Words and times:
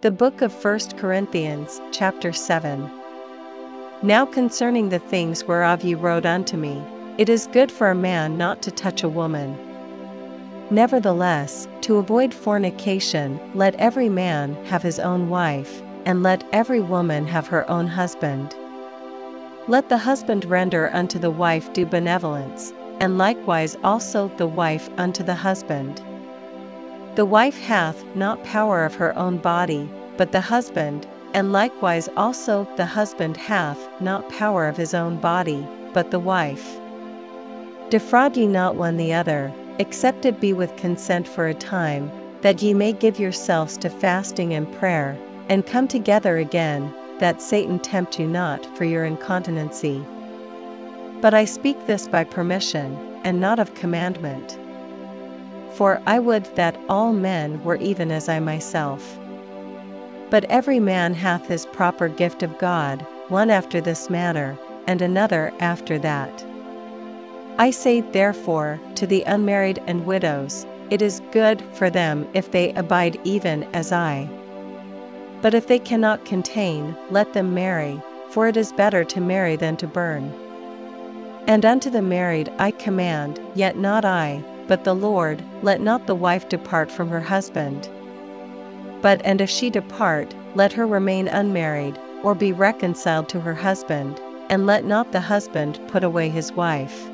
The 0.00 0.12
book 0.12 0.42
of 0.42 0.54
1 0.64 0.78
Corinthians, 0.96 1.80
chapter 1.90 2.32
7. 2.32 2.88
Now 4.00 4.26
concerning 4.26 4.90
the 4.90 5.00
things 5.00 5.42
whereof 5.42 5.82
ye 5.82 5.96
wrote 5.96 6.24
unto 6.24 6.56
me, 6.56 6.80
it 7.18 7.28
is 7.28 7.48
good 7.48 7.72
for 7.72 7.90
a 7.90 7.96
man 7.96 8.38
not 8.38 8.62
to 8.62 8.70
touch 8.70 9.02
a 9.02 9.08
woman. 9.08 9.58
Nevertheless, 10.70 11.66
to 11.80 11.96
avoid 11.96 12.32
fornication, 12.32 13.40
let 13.56 13.74
every 13.74 14.08
man 14.08 14.54
have 14.66 14.84
his 14.84 15.00
own 15.00 15.28
wife, 15.28 15.82
and 16.04 16.22
let 16.22 16.44
every 16.52 16.80
woman 16.80 17.26
have 17.26 17.48
her 17.48 17.68
own 17.68 17.88
husband. 17.88 18.54
Let 19.66 19.88
the 19.88 19.98
husband 19.98 20.44
render 20.44 20.90
unto 20.92 21.18
the 21.18 21.32
wife 21.32 21.72
due 21.72 21.86
benevolence, 21.86 22.72
and 23.00 23.18
likewise 23.18 23.76
also 23.82 24.30
the 24.36 24.46
wife 24.46 24.88
unto 24.96 25.24
the 25.24 25.34
husband. 25.34 26.00
The 27.14 27.24
wife 27.24 27.60
hath 27.60 28.04
not 28.14 28.44
power 28.44 28.84
of 28.84 28.94
her 28.96 29.16
own 29.18 29.38
body, 29.38 29.88
but 30.16 30.32
the 30.32 30.40
husband, 30.40 31.06
and 31.34 31.52
likewise 31.52 32.08
also 32.16 32.66
the 32.76 32.86
husband 32.86 33.36
hath 33.36 33.78
not 34.00 34.28
power 34.28 34.66
of 34.66 34.76
his 34.76 34.94
own 34.94 35.16
body, 35.16 35.66
but 35.92 36.10
the 36.10 36.18
wife. 36.18 36.78
Defraud 37.90 38.36
ye 38.36 38.46
not 38.46 38.76
one 38.76 38.96
the 38.96 39.14
other, 39.14 39.52
except 39.78 40.26
it 40.26 40.40
be 40.40 40.52
with 40.52 40.76
consent 40.76 41.26
for 41.26 41.46
a 41.46 41.54
time, 41.54 42.10
that 42.42 42.62
ye 42.62 42.74
may 42.74 42.92
give 42.92 43.18
yourselves 43.18 43.76
to 43.78 43.90
fasting 43.90 44.54
and 44.54 44.70
prayer, 44.74 45.16
and 45.48 45.66
come 45.66 45.88
together 45.88 46.36
again, 46.36 46.92
that 47.18 47.42
Satan 47.42 47.78
tempt 47.78 48.18
you 48.18 48.26
not 48.26 48.64
for 48.76 48.84
your 48.84 49.04
incontinency. 49.04 50.04
But 51.20 51.34
I 51.34 51.46
speak 51.46 51.86
this 51.86 52.06
by 52.06 52.24
permission, 52.24 52.96
and 53.24 53.40
not 53.40 53.58
of 53.58 53.74
commandment. 53.74 54.58
For 55.78 56.00
I 56.08 56.18
would 56.18 56.56
that 56.56 56.76
all 56.88 57.12
men 57.12 57.62
were 57.62 57.76
even 57.76 58.10
as 58.10 58.28
I 58.28 58.40
myself. 58.40 59.16
But 60.28 60.42
every 60.46 60.80
man 60.80 61.14
hath 61.14 61.46
his 61.46 61.66
proper 61.66 62.08
gift 62.08 62.42
of 62.42 62.58
God, 62.58 63.06
one 63.28 63.48
after 63.48 63.80
this 63.80 64.10
manner, 64.10 64.58
and 64.88 65.00
another 65.00 65.52
after 65.60 65.96
that. 66.00 66.44
I 67.58 67.70
say 67.70 68.00
therefore 68.00 68.80
to 68.96 69.06
the 69.06 69.22
unmarried 69.22 69.80
and 69.86 70.04
widows, 70.04 70.66
it 70.90 71.00
is 71.00 71.22
good 71.30 71.62
for 71.74 71.90
them 71.90 72.26
if 72.34 72.50
they 72.50 72.72
abide 72.72 73.20
even 73.22 73.62
as 73.72 73.92
I. 73.92 74.28
But 75.42 75.54
if 75.54 75.68
they 75.68 75.78
cannot 75.78 76.24
contain, 76.24 76.96
let 77.08 77.34
them 77.34 77.54
marry, 77.54 78.02
for 78.30 78.48
it 78.48 78.56
is 78.56 78.72
better 78.72 79.04
to 79.04 79.20
marry 79.20 79.54
than 79.54 79.76
to 79.76 79.86
burn. 79.86 80.32
And 81.46 81.64
unto 81.64 81.88
the 81.88 82.02
married 82.02 82.50
I 82.58 82.72
command, 82.72 83.38
yet 83.54 83.78
not 83.78 84.04
I, 84.04 84.42
but 84.68 84.84
the 84.84 84.94
Lord, 84.94 85.42
let 85.62 85.80
not 85.80 86.06
the 86.06 86.14
wife 86.14 86.48
depart 86.48 86.92
from 86.92 87.08
her 87.08 87.20
husband. 87.20 87.88
But 89.00 89.20
and 89.24 89.40
if 89.40 89.48
she 89.48 89.70
depart, 89.70 90.34
let 90.54 90.72
her 90.74 90.86
remain 90.86 91.26
unmarried, 91.26 91.98
or 92.22 92.34
be 92.34 92.52
reconciled 92.52 93.28
to 93.30 93.40
her 93.40 93.54
husband, 93.54 94.20
and 94.50 94.66
let 94.66 94.84
not 94.84 95.10
the 95.10 95.20
husband 95.20 95.80
put 95.88 96.04
away 96.04 96.28
his 96.28 96.52
wife. 96.52 97.08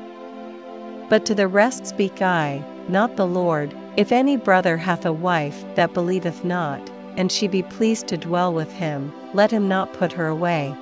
But 1.09 1.25
to 1.25 1.35
the 1.35 1.47
rest 1.47 1.87
speak 1.87 2.21
I, 2.21 2.63
not 2.89 3.15
the 3.15 3.27
Lord, 3.27 3.73
if 3.95 4.11
any 4.11 4.35
brother 4.35 4.75
hath 4.77 5.05
a 5.05 5.13
wife 5.13 5.63
that 5.75 5.93
believeth 5.93 6.43
not, 6.43 6.81
and 7.15 7.31
she 7.31 7.47
be 7.47 7.63
pleased 7.63 8.07
to 8.07 8.17
dwell 8.17 8.53
with 8.53 8.71
him, 8.73 9.13
let 9.33 9.51
him 9.51 9.69
not 9.69 9.93
put 9.93 10.11
her 10.13 10.27
away. 10.27 10.75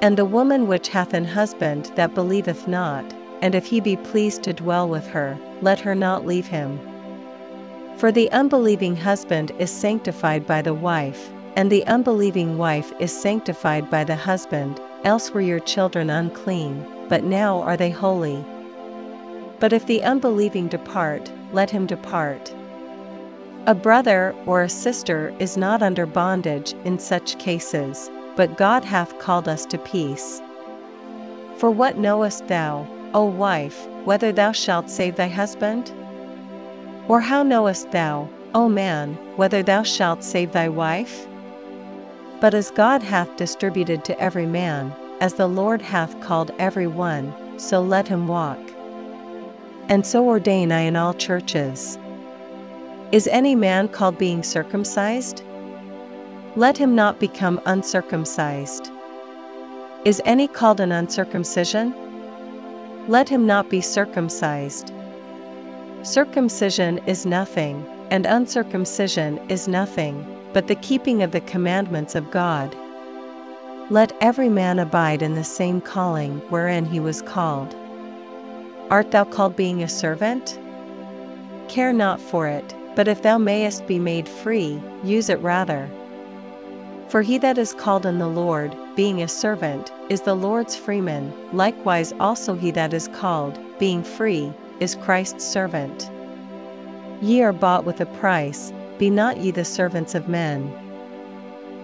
And 0.00 0.16
the 0.16 0.24
woman 0.24 0.68
which 0.68 0.88
hath 0.88 1.14
an 1.14 1.24
husband 1.24 1.90
that 1.96 2.14
believeth 2.14 2.68
not, 2.68 3.04
and 3.42 3.54
if 3.54 3.66
he 3.66 3.80
be 3.80 3.96
pleased 3.96 4.42
to 4.42 4.52
dwell 4.52 4.88
with 4.88 5.06
her, 5.08 5.38
let 5.60 5.80
her 5.80 5.94
not 5.94 6.26
leave 6.26 6.46
him. 6.46 6.78
For 7.96 8.12
the 8.12 8.30
unbelieving 8.32 8.96
husband 8.96 9.52
is 9.58 9.70
sanctified 9.70 10.46
by 10.46 10.62
the 10.62 10.74
wife, 10.74 11.30
and 11.56 11.70
the 11.70 11.86
unbelieving 11.86 12.58
wife 12.58 12.92
is 12.98 13.10
sanctified 13.10 13.88
by 13.90 14.04
the 14.04 14.16
husband, 14.16 14.80
else 15.04 15.30
were 15.30 15.40
your 15.40 15.60
children 15.60 16.10
unclean, 16.10 16.84
but 17.08 17.24
now 17.24 17.62
are 17.62 17.76
they 17.76 17.90
holy. 17.90 18.44
But 19.58 19.72
if 19.72 19.86
the 19.86 20.02
unbelieving 20.02 20.68
depart, 20.68 21.30
let 21.52 21.70
him 21.70 21.86
depart. 21.86 22.54
A 23.66 23.74
brother 23.74 24.34
or 24.44 24.62
a 24.62 24.68
sister 24.68 25.34
is 25.38 25.56
not 25.56 25.82
under 25.82 26.04
bondage 26.06 26.74
in 26.84 26.98
such 26.98 27.38
cases, 27.38 28.10
but 28.36 28.58
God 28.58 28.84
hath 28.84 29.18
called 29.18 29.48
us 29.48 29.64
to 29.66 29.78
peace. 29.78 30.42
For 31.56 31.70
what 31.70 31.96
knowest 31.96 32.46
thou, 32.48 32.86
O 33.16 33.24
wife, 33.24 33.88
whether 34.04 34.30
thou 34.30 34.52
shalt 34.52 34.90
save 34.90 35.16
thy 35.16 35.28
husband? 35.28 35.90
Or 37.08 37.18
how 37.18 37.42
knowest 37.42 37.90
thou, 37.90 38.28
O 38.54 38.68
man, 38.68 39.14
whether 39.36 39.62
thou 39.62 39.84
shalt 39.84 40.22
save 40.22 40.52
thy 40.52 40.68
wife? 40.68 41.26
But 42.42 42.52
as 42.52 42.70
God 42.70 43.02
hath 43.02 43.38
distributed 43.38 44.04
to 44.04 44.20
every 44.20 44.44
man, 44.44 44.92
as 45.22 45.32
the 45.32 45.46
Lord 45.46 45.80
hath 45.80 46.20
called 46.20 46.50
every 46.58 46.86
one, 46.86 47.32
so 47.58 47.80
let 47.80 48.06
him 48.06 48.28
walk. 48.28 48.60
And 49.88 50.04
so 50.04 50.28
ordain 50.28 50.70
I 50.70 50.80
in 50.80 50.94
all 50.94 51.14
churches. 51.14 51.98
Is 53.12 53.26
any 53.28 53.54
man 53.54 53.88
called 53.88 54.18
being 54.18 54.42
circumcised? 54.42 55.42
Let 56.54 56.76
him 56.76 56.94
not 56.94 57.18
become 57.18 57.62
uncircumcised. 57.64 58.90
Is 60.04 60.20
any 60.26 60.48
called 60.48 60.80
an 60.80 60.92
uncircumcision? 60.92 61.94
Let 63.08 63.28
him 63.28 63.46
not 63.46 63.70
be 63.70 63.80
circumcised. 63.80 64.92
Circumcision 66.02 66.98
is 67.06 67.24
nothing, 67.24 67.86
and 68.10 68.26
uncircumcision 68.26 69.38
is 69.48 69.68
nothing, 69.68 70.26
but 70.52 70.66
the 70.66 70.74
keeping 70.74 71.22
of 71.22 71.30
the 71.30 71.40
commandments 71.40 72.16
of 72.16 72.32
God. 72.32 72.74
Let 73.90 74.12
every 74.20 74.48
man 74.48 74.80
abide 74.80 75.22
in 75.22 75.36
the 75.36 75.44
same 75.44 75.80
calling 75.80 76.38
wherein 76.48 76.84
he 76.84 76.98
was 76.98 77.22
called. 77.22 77.76
Art 78.90 79.12
thou 79.12 79.22
called 79.22 79.54
being 79.54 79.84
a 79.84 79.88
servant? 79.88 80.58
Care 81.68 81.92
not 81.92 82.20
for 82.20 82.48
it, 82.48 82.74
but 82.96 83.06
if 83.06 83.22
thou 83.22 83.38
mayest 83.38 83.86
be 83.86 84.00
made 84.00 84.28
free, 84.28 84.82
use 85.04 85.28
it 85.28 85.40
rather. 85.40 85.88
For 87.08 87.22
he 87.22 87.38
that 87.38 87.56
is 87.56 87.72
called 87.72 88.04
in 88.04 88.18
the 88.18 88.26
Lord, 88.26 88.76
being 88.96 89.22
a 89.22 89.28
servant, 89.28 89.92
is 90.08 90.22
the 90.22 90.34
Lord's 90.34 90.74
freeman, 90.74 91.32
likewise 91.52 92.12
also 92.18 92.54
he 92.54 92.72
that 92.72 92.92
is 92.92 93.06
called, 93.06 93.60
being 93.78 94.02
free, 94.02 94.52
is 94.80 94.96
Christ's 94.96 95.44
servant. 95.44 96.10
Ye 97.22 97.42
are 97.42 97.52
bought 97.52 97.84
with 97.84 98.00
a 98.00 98.06
price, 98.06 98.72
be 98.98 99.08
not 99.08 99.36
ye 99.36 99.52
the 99.52 99.64
servants 99.64 100.16
of 100.16 100.28
men. 100.28 100.72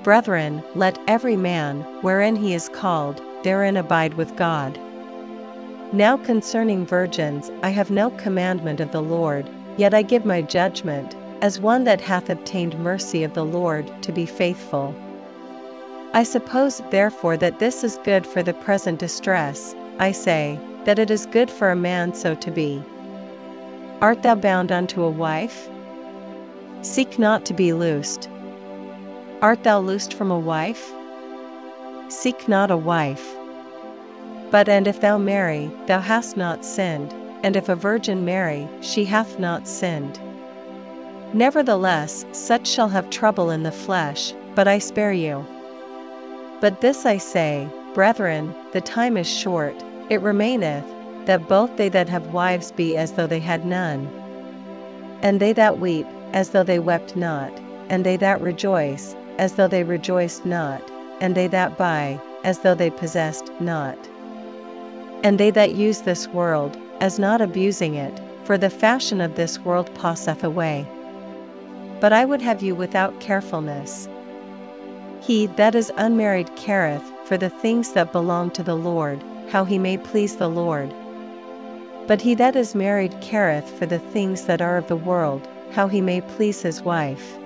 Brethren, 0.03 0.61
let 0.75 0.99
every 1.07 1.37
man, 1.37 1.83
wherein 2.01 2.35
he 2.35 2.53
is 2.53 2.69
called, 2.69 3.23
therein 3.45 3.77
abide 3.77 4.15
with 4.15 4.35
God. 4.37 4.77
Now 5.93 6.17
concerning 6.17 6.85
virgins, 6.85 7.49
I 7.63 7.69
have 7.69 7.93
no 7.93 8.11
commandment 8.11 8.81
of 8.81 8.91
the 8.91 9.03
Lord, 9.03 9.49
yet 9.77 9.95
I 9.95 10.03
give 10.03 10.27
my 10.27 10.43
judgment, 10.43 11.15
as 11.41 11.61
one 11.61 11.85
that 11.85 12.01
hath 12.01 12.29
obtained 12.29 12.77
mercy 12.81 13.23
of 13.23 13.35
the 13.35 13.45
Lord, 13.45 13.91
to 14.03 14.11
be 14.11 14.27
faithful. 14.27 14.95
I 16.15 16.25
suppose 16.25 16.83
therefore 16.91 17.39
that 17.39 17.59
this 17.59 17.83
is 17.83 17.99
good 18.05 18.27
for 18.27 18.43
the 18.43 18.53
present 18.53 18.99
distress, 18.99 19.75
I 19.99 20.13
say, 20.13 20.61
that 20.85 20.99
it 20.99 21.11
is 21.11 21.25
good 21.25 21.51
for 21.51 21.71
a 21.71 21.77
man 21.77 22.13
so 22.13 22.35
to 22.35 22.51
be. 22.51 22.83
Art 24.03 24.23
thou 24.23 24.35
bound 24.35 24.71
unto 24.71 25.03
a 25.03 25.11
wife? 25.11 25.71
Seek 26.83 27.19
not 27.19 27.47
to 27.47 27.55
be 27.55 27.73
loosed. 27.73 28.29
Art 29.41 29.63
thou 29.63 29.81
loosed 29.81 30.13
from 30.13 30.31
a 30.31 30.39
wife? 30.39 30.93
Seek 32.09 32.47
not 32.47 32.71
a 32.71 32.77
wife. 32.77 33.35
But 34.51 34.69
and 34.69 34.87
if 34.87 35.01
thou 35.01 35.17
marry, 35.17 35.71
thou 35.87 36.01
hast 36.01 36.37
not 36.37 36.63
sinned, 36.63 37.15
and 37.43 37.57
if 37.57 37.71
a 37.71 37.75
virgin 37.75 38.23
marry, 38.27 38.69
she 38.83 39.07
hath 39.07 39.39
not 39.39 39.67
sinned. 39.67 40.21
Nevertheless, 41.33 42.27
such 42.33 42.67
shall 42.67 42.89
have 42.89 43.09
trouble 43.09 43.51
in 43.51 43.63
the 43.63 43.73
flesh, 43.73 44.35
but 44.55 44.69
I 44.69 44.79
spare 44.79 45.13
you. 45.13 45.47
But 46.63 46.81
this 46.81 47.05
I 47.05 47.17
say, 47.17 47.67
brethren, 47.93 48.55
the 48.71 48.81
time 48.81 49.17
is 49.17 49.27
short, 49.29 49.75
it 50.09 50.23
remaineth, 50.23 50.85
that 51.25 51.49
both 51.49 51.77
they 51.77 51.89
that 51.89 52.09
have 52.09 52.33
wives 52.33 52.71
be 52.71 52.97
as 52.97 53.11
though 53.15 53.27
they 53.27 53.41
had 53.41 53.67
none, 53.67 54.09
and 55.23 55.41
they 55.41 55.53
that 55.55 55.81
weep, 55.81 56.07
as 56.33 56.51
though 56.51 56.63
they 56.63 56.79
wept 56.79 57.17
not, 57.17 57.51
and 57.89 58.07
they 58.07 58.17
that 58.19 58.41
rejoice, 58.41 59.17
as 59.39 59.55
though 59.55 59.67
they 59.67 59.83
rejoiced 59.83 60.47
not, 60.47 60.89
and 61.21 61.35
they 61.35 61.49
that 61.49 61.77
buy, 61.77 62.21
as 62.45 62.61
though 62.61 62.77
they 62.77 62.91
possessed 62.91 63.51
not. 63.59 63.99
And 65.25 65.41
they 65.41 65.51
that 65.51 65.75
use 65.75 66.03
this 66.03 66.29
world, 66.29 66.79
as 67.01 67.19
not 67.19 67.41
abusing 67.41 67.97
it, 67.97 68.21
for 68.45 68.57
the 68.57 68.71
fashion 68.71 69.21
of 69.21 69.35
this 69.35 69.59
world 69.59 69.93
passeth 69.97 70.45
away. 70.45 70.87
But 71.99 72.13
I 72.13 72.25
would 72.25 72.41
have 72.41 72.63
you 72.63 72.77
without 72.77 73.19
carefulness, 73.19 74.09
he 75.23 75.47
that 75.47 75.77
is 75.77 75.93
unmarried 75.97 76.55
careth 76.57 77.13
for 77.25 77.37
the 77.37 77.49
things 77.49 77.93
that 77.93 78.11
belong 78.11 78.51
to 78.51 78.63
the 78.65 78.75
Lord, 78.75 79.23
how 79.51 79.65
he 79.65 79.79
may 79.79 79.97
please 79.97 80.37
the 80.37 80.49
Lord. 80.49 80.93
But 82.09 82.21
he 82.21 82.35
that 82.35 82.57
is 82.57 82.75
married 82.75 83.21
careth 83.21 83.71
for 83.79 83.87
the 83.87 84.01
things 84.01 84.47
that 84.47 84.61
are 84.61 84.77
of 84.77 84.89
the 84.89 84.97
world, 84.97 85.47
how 85.71 85.87
he 85.87 86.01
may 86.01 86.21
please 86.23 86.61
his 86.63 86.83
wife. 86.83 87.39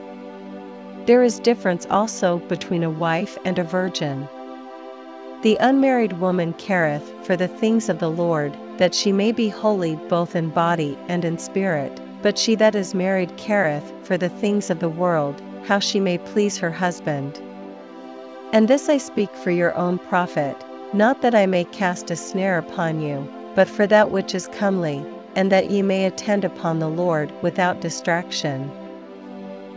There 1.04 1.22
is 1.22 1.38
difference 1.38 1.86
also 1.90 2.38
between 2.38 2.82
a 2.82 2.88
wife 2.88 3.36
and 3.44 3.58
a 3.58 3.62
virgin. 3.62 4.26
The 5.42 5.58
unmarried 5.60 6.14
woman 6.14 6.54
careth 6.54 7.12
for 7.26 7.36
the 7.36 7.46
things 7.46 7.90
of 7.90 7.98
the 7.98 8.10
Lord, 8.10 8.56
that 8.78 8.94
she 8.94 9.12
may 9.12 9.32
be 9.32 9.50
holy 9.50 9.96
both 10.08 10.34
in 10.34 10.48
body 10.48 10.96
and 11.08 11.26
in 11.26 11.36
spirit, 11.36 12.00
but 12.22 12.38
she 12.38 12.54
that 12.54 12.74
is 12.74 12.94
married 12.94 13.36
careth 13.36 13.92
for 14.02 14.16
the 14.16 14.30
things 14.30 14.70
of 14.70 14.80
the 14.80 14.88
world, 14.88 15.42
how 15.66 15.78
she 15.78 16.00
may 16.00 16.16
please 16.16 16.56
her 16.56 16.70
husband. 16.70 17.38
And 18.52 18.68
this 18.68 18.88
I 18.88 18.98
speak 18.98 19.34
for 19.34 19.50
your 19.50 19.74
own 19.76 19.98
profit, 19.98 20.56
not 20.92 21.20
that 21.22 21.34
I 21.34 21.46
may 21.46 21.64
cast 21.64 22.10
a 22.10 22.16
snare 22.16 22.58
upon 22.58 23.00
you, 23.00 23.28
but 23.54 23.68
for 23.68 23.86
that 23.86 24.10
which 24.10 24.34
is 24.34 24.48
comely, 24.48 25.04
and 25.34 25.50
that 25.52 25.70
ye 25.70 25.82
may 25.82 26.04
attend 26.04 26.44
upon 26.44 26.78
the 26.78 26.88
Lord 26.88 27.32
without 27.42 27.80
distraction. 27.80 28.70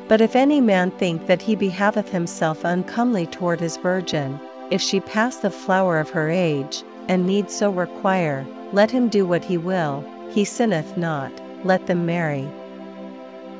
But 0.07 0.21
if 0.21 0.36
any 0.36 0.62
man 0.62 0.92
think 0.92 1.27
that 1.27 1.42
he 1.42 1.56
behaveth 1.56 2.10
himself 2.10 2.63
uncomely 2.63 3.25
toward 3.25 3.60
his 3.60 3.77
virgin, 3.77 4.39
if 4.71 4.81
she 4.81 5.00
pass 5.00 5.38
the 5.38 5.50
flower 5.50 6.00
of 6.00 6.12
her 6.12 6.30
age, 6.30 6.83
and 7.07 7.25
need 7.25 7.50
so 7.50 7.71
require, 7.71 8.45
let 8.71 8.92
him 8.92 9.10
do 9.10 9.25
what 9.25 9.44
he 9.44 9.57
will, 9.57 10.04
he 10.30 10.45
sinneth 10.45 10.95
not, 10.95 11.31
let 11.66 11.88
them 11.88 12.06
marry. 12.06 12.48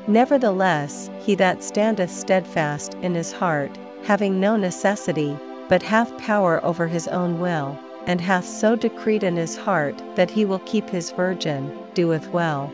Nevertheless, 0.06 1.10
he 1.18 1.34
that 1.34 1.62
standeth 1.62 2.10
steadfast 2.10 2.94
in 3.02 3.14
his 3.14 3.32
heart, 3.32 3.76
having 4.04 4.40
no 4.40 4.56
necessity, 4.56 5.36
but 5.68 5.82
hath 5.82 6.16
power 6.18 6.64
over 6.64 6.86
his 6.86 7.06
own 7.08 7.38
will, 7.38 7.78
and 8.06 8.20
hath 8.20 8.44
so 8.44 8.74
decreed 8.74 9.22
in 9.22 9.36
his 9.36 9.56
heart 9.56 10.02
that 10.16 10.30
he 10.30 10.44
will 10.44 10.58
keep 10.60 10.88
his 10.90 11.10
virgin, 11.12 11.70
doeth 11.94 12.28
well. 12.28 12.72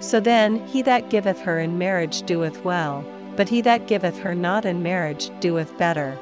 So 0.00 0.20
then 0.20 0.66
he 0.66 0.82
that 0.82 1.10
giveth 1.10 1.40
her 1.40 1.58
in 1.58 1.78
marriage 1.78 2.22
doeth 2.22 2.64
well, 2.64 3.04
but 3.36 3.48
he 3.48 3.60
that 3.62 3.86
giveth 3.86 4.18
her 4.18 4.34
not 4.34 4.64
in 4.64 4.82
marriage 4.82 5.30
doeth 5.40 5.76
better. 5.78 6.18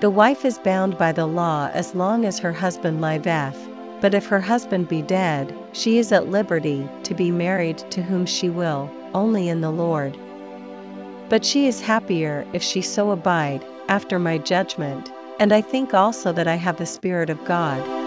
The 0.00 0.10
wife 0.10 0.44
is 0.44 0.58
bound 0.58 0.96
by 0.96 1.12
the 1.12 1.26
law 1.26 1.70
as 1.74 1.94
long 1.94 2.24
as 2.24 2.38
her 2.38 2.52
husband 2.52 3.00
liveth, 3.00 3.68
but 4.00 4.14
if 4.14 4.26
her 4.26 4.40
husband 4.40 4.88
be 4.88 5.02
dead, 5.02 5.54
she 5.72 5.98
is 5.98 6.10
at 6.10 6.30
liberty 6.30 6.88
to 7.02 7.14
be 7.14 7.30
married 7.30 7.78
to 7.90 8.02
whom 8.02 8.24
she 8.24 8.48
will, 8.48 8.90
only 9.14 9.48
in 9.48 9.60
the 9.60 9.70
Lord. 9.70 10.16
But 11.30 11.44
she 11.44 11.68
is 11.68 11.80
happier 11.80 12.44
if 12.52 12.60
she 12.60 12.82
so 12.82 13.12
abide, 13.12 13.64
after 13.88 14.18
my 14.18 14.36
judgment, 14.36 15.12
and 15.38 15.52
I 15.52 15.60
think 15.60 15.94
also 15.94 16.32
that 16.32 16.48
I 16.48 16.56
have 16.56 16.76
the 16.76 16.86
Spirit 16.86 17.30
of 17.30 17.44
God. 17.44 17.99